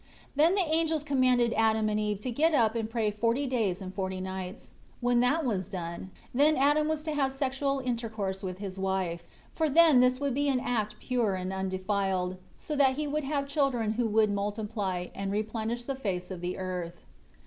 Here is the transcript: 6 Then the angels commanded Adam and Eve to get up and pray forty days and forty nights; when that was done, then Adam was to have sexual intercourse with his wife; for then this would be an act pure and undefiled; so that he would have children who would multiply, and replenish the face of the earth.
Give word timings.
6 0.33 0.33
Then 0.35 0.55
the 0.55 0.61
angels 0.63 1.03
commanded 1.03 1.53
Adam 1.55 1.87
and 1.87 1.99
Eve 1.99 2.19
to 2.21 2.31
get 2.31 2.55
up 2.55 2.73
and 2.73 2.89
pray 2.89 3.11
forty 3.11 3.45
days 3.45 3.83
and 3.83 3.93
forty 3.93 4.19
nights; 4.19 4.71
when 4.99 5.19
that 5.19 5.45
was 5.45 5.69
done, 5.69 6.09
then 6.33 6.57
Adam 6.57 6.87
was 6.87 7.03
to 7.03 7.13
have 7.13 7.31
sexual 7.31 7.79
intercourse 7.85 8.41
with 8.41 8.57
his 8.57 8.79
wife; 8.79 9.21
for 9.53 9.69
then 9.69 9.99
this 9.99 10.19
would 10.19 10.33
be 10.33 10.49
an 10.49 10.59
act 10.59 10.99
pure 10.99 11.35
and 11.35 11.53
undefiled; 11.53 12.37
so 12.57 12.75
that 12.75 12.95
he 12.95 13.05
would 13.05 13.25
have 13.25 13.47
children 13.47 13.91
who 13.91 14.07
would 14.07 14.31
multiply, 14.31 15.05
and 15.13 15.31
replenish 15.31 15.85
the 15.85 15.93
face 15.93 16.31
of 16.31 16.41
the 16.41 16.57
earth. 16.57 17.05